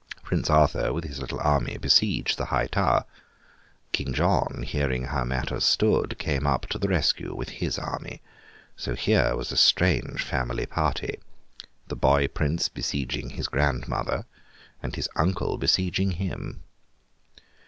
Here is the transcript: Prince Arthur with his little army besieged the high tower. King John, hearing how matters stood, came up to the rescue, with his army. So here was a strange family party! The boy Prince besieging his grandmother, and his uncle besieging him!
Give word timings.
Prince 0.23 0.49
Arthur 0.49 0.91
with 0.93 1.03
his 1.03 1.19
little 1.21 1.39
army 1.39 1.77
besieged 1.77 2.39
the 2.39 2.45
high 2.45 2.65
tower. 2.65 3.05
King 3.91 4.15
John, 4.15 4.63
hearing 4.65 5.03
how 5.03 5.23
matters 5.23 5.63
stood, 5.63 6.17
came 6.17 6.47
up 6.47 6.65
to 6.69 6.79
the 6.79 6.87
rescue, 6.87 7.35
with 7.35 7.49
his 7.49 7.77
army. 7.77 8.19
So 8.75 8.95
here 8.95 9.35
was 9.35 9.51
a 9.51 9.57
strange 9.57 10.23
family 10.23 10.65
party! 10.65 11.19
The 11.87 11.95
boy 11.97 12.27
Prince 12.29 12.67
besieging 12.67 13.29
his 13.29 13.47
grandmother, 13.47 14.25
and 14.81 14.95
his 14.95 15.07
uncle 15.15 15.59
besieging 15.59 16.13
him! 16.13 16.63